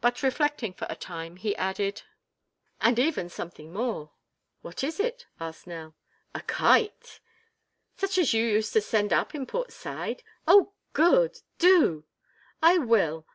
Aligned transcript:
But 0.00 0.22
reflecting 0.22 0.74
for 0.74 0.86
a 0.88 0.94
time 0.94 1.34
he 1.38 1.56
added: 1.56 2.02
"And 2.80 3.00
even 3.00 3.28
something 3.28 3.72
more." 3.72 4.12
"What 4.62 4.84
is 4.84 5.00
it?" 5.00 5.26
asked 5.40 5.66
Nell. 5.66 5.96
"A 6.36 6.42
kite." 6.42 7.18
"Such 7.96 8.16
as 8.16 8.32
you 8.32 8.46
used 8.46 8.72
to 8.74 8.80
send 8.80 9.12
up 9.12 9.34
in 9.34 9.44
Port 9.44 9.72
Said? 9.72 10.22
Oh 10.46 10.74
good! 10.92 11.40
Do." 11.58 12.04
"I 12.62 12.78
will. 12.78 13.26